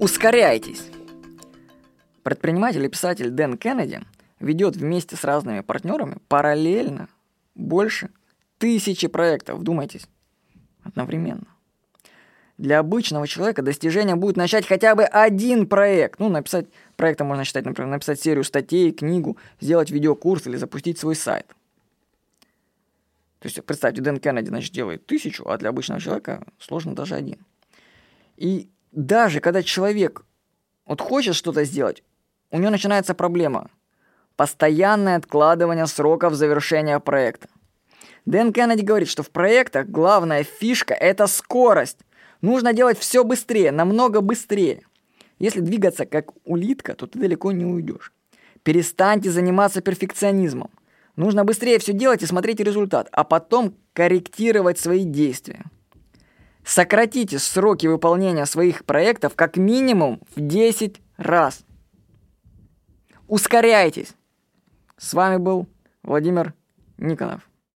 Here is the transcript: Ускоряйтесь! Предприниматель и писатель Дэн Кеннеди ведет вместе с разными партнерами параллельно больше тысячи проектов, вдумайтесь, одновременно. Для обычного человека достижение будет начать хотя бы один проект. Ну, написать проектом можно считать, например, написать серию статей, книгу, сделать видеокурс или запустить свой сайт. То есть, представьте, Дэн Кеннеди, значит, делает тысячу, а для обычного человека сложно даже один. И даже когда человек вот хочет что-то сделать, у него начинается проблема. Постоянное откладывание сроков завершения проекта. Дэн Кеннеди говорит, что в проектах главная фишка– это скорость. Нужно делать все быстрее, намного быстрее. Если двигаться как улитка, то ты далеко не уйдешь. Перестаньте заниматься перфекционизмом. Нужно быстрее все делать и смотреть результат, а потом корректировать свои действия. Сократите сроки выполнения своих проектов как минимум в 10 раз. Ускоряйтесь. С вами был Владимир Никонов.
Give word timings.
Ускоряйтесь! 0.00 0.82
Предприниматель 2.22 2.82
и 2.82 2.88
писатель 2.88 3.28
Дэн 3.28 3.58
Кеннеди 3.58 4.00
ведет 4.38 4.74
вместе 4.74 5.14
с 5.14 5.24
разными 5.24 5.60
партнерами 5.60 6.16
параллельно 6.26 7.10
больше 7.54 8.08
тысячи 8.56 9.08
проектов, 9.08 9.58
вдумайтесь, 9.58 10.06
одновременно. 10.84 11.46
Для 12.56 12.78
обычного 12.78 13.28
человека 13.28 13.60
достижение 13.60 14.16
будет 14.16 14.38
начать 14.38 14.66
хотя 14.66 14.94
бы 14.94 15.04
один 15.04 15.66
проект. 15.66 16.18
Ну, 16.18 16.30
написать 16.30 16.68
проектом 16.96 17.26
можно 17.26 17.44
считать, 17.44 17.66
например, 17.66 17.90
написать 17.90 18.22
серию 18.22 18.44
статей, 18.44 18.92
книгу, 18.92 19.36
сделать 19.60 19.90
видеокурс 19.90 20.46
или 20.46 20.56
запустить 20.56 20.98
свой 20.98 21.14
сайт. 21.14 21.46
То 23.40 23.48
есть, 23.48 23.62
представьте, 23.66 24.00
Дэн 24.00 24.18
Кеннеди, 24.18 24.48
значит, 24.48 24.72
делает 24.72 25.04
тысячу, 25.04 25.46
а 25.46 25.58
для 25.58 25.68
обычного 25.68 26.00
человека 26.00 26.46
сложно 26.58 26.94
даже 26.94 27.16
один. 27.16 27.44
И 28.38 28.70
даже 28.92 29.40
когда 29.40 29.62
человек 29.62 30.24
вот 30.86 31.00
хочет 31.00 31.34
что-то 31.34 31.64
сделать, 31.64 32.02
у 32.50 32.58
него 32.58 32.70
начинается 32.70 33.14
проблема. 33.14 33.70
Постоянное 34.36 35.16
откладывание 35.16 35.86
сроков 35.86 36.34
завершения 36.34 36.98
проекта. 36.98 37.48
Дэн 38.26 38.52
Кеннеди 38.52 38.82
говорит, 38.82 39.08
что 39.08 39.22
в 39.22 39.30
проектах 39.30 39.86
главная 39.86 40.44
фишка– 40.44 40.94
это 41.00 41.26
скорость. 41.26 41.98
Нужно 42.40 42.72
делать 42.72 42.98
все 42.98 43.24
быстрее, 43.24 43.70
намного 43.70 44.20
быстрее. 44.20 44.82
Если 45.38 45.60
двигаться 45.60 46.06
как 46.06 46.32
улитка, 46.44 46.94
то 46.94 47.06
ты 47.06 47.18
далеко 47.18 47.52
не 47.52 47.64
уйдешь. 47.64 48.12
Перестаньте 48.62 49.30
заниматься 49.30 49.80
перфекционизмом. 49.80 50.70
Нужно 51.16 51.44
быстрее 51.44 51.78
все 51.78 51.92
делать 51.92 52.22
и 52.22 52.26
смотреть 52.26 52.60
результат, 52.60 53.08
а 53.12 53.24
потом 53.24 53.74
корректировать 53.92 54.78
свои 54.78 55.04
действия. 55.04 55.64
Сократите 56.70 57.40
сроки 57.40 57.88
выполнения 57.88 58.46
своих 58.46 58.84
проектов 58.84 59.34
как 59.34 59.56
минимум 59.56 60.20
в 60.36 60.40
10 60.40 61.02
раз. 61.16 61.64
Ускоряйтесь. 63.26 64.14
С 64.96 65.12
вами 65.12 65.38
был 65.38 65.66
Владимир 66.04 66.54
Никонов. 66.96 67.49